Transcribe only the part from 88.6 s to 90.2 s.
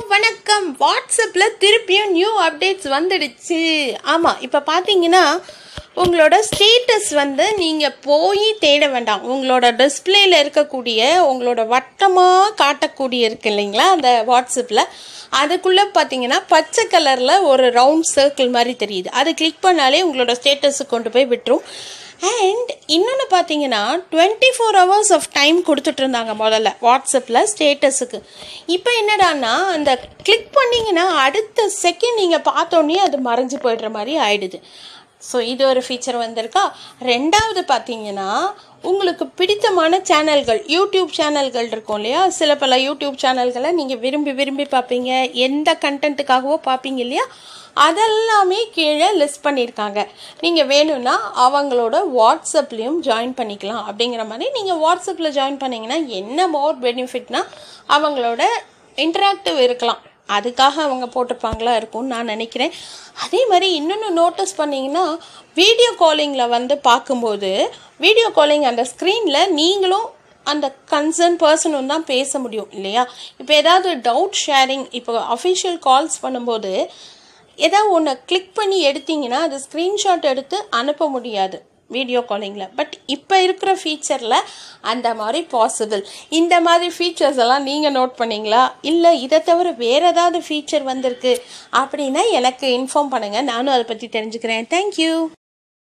இல்லை இதை தவிர வேறு